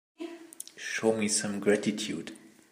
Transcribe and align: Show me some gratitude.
Show 0.77 1.13
me 1.15 1.27
some 1.27 1.59
gratitude. 1.59 2.35